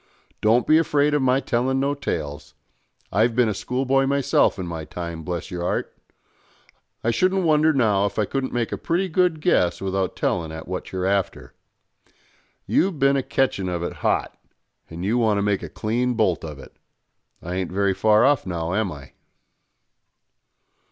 [0.41, 2.55] Don't be afraid of my telling no tales.
[3.11, 5.95] I've bin a schoolboy myself in my time, bless your 'art.
[7.03, 10.67] I shouldn't wonder now if I couldn't make a pretty good guess without telling at
[10.67, 11.53] what you're after.
[12.65, 14.35] You've bin a catchin' of it hot,
[14.89, 16.75] and you want to make a clean bolt of it.
[17.43, 19.11] I ain't very far off, now, am I?"